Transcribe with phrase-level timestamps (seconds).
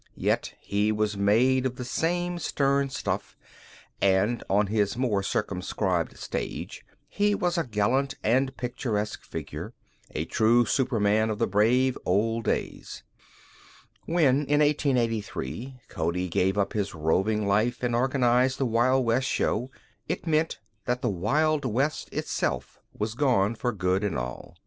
[0.17, 3.37] Yet he was made of the same stern stuff,
[4.01, 9.75] and, on his more circumscribed stage, he was a gallant and picturesque figure,
[10.15, 13.03] a true superman of the brave old days.
[14.07, 19.69] When, in 1883, Cody gave up his roving life and organized the Wild West show
[20.07, 24.57] it meant that the Wild West itself was gone for good and all.